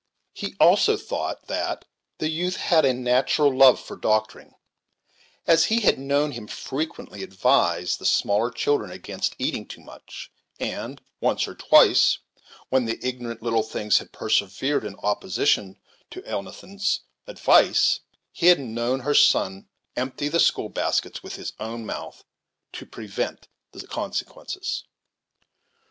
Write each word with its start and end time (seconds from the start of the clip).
He 0.33 0.55
also 0.59 0.97
thought 0.97 1.45
that 1.45 1.85
"the 2.17 2.27
youth 2.27 2.55
had 2.55 2.85
a 2.85 2.91
natural 2.95 3.55
love 3.55 3.79
for 3.79 3.95
doctoring, 3.95 4.55
as 5.45 5.65
he 5.65 5.81
had 5.81 5.99
known 5.99 6.31
him 6.31 6.47
frequently 6.47 7.21
advise 7.21 7.97
the 7.97 8.05
smaller 8.07 8.49
children 8.49 8.89
against 8.89 9.35
eating 9.37 9.67
to 9.67 9.79
much; 9.79 10.31
and, 10.59 11.03
once 11.19 11.47
or 11.47 11.53
twice, 11.53 12.17
when 12.69 12.85
the 12.85 12.97
ignorant 13.07 13.43
little 13.43 13.61
things 13.61 13.99
had 13.99 14.11
persevered 14.11 14.85
in 14.85 14.95
opposition 15.03 15.79
to 16.09 16.23
Elnathan's 16.23 17.01
advice, 17.27 17.99
he 18.31 18.47
had 18.47 18.59
known 18.59 19.01
her 19.01 19.13
son 19.13 19.67
empty 19.95 20.27
the 20.29 20.39
school 20.39 20.69
baskets 20.69 21.21
with 21.21 21.35
his 21.35 21.53
own 21.59 21.85
mouth, 21.85 22.23
to 22.73 22.87
prevent 22.87 23.49
the 23.71 23.85
consequences." 23.85 24.83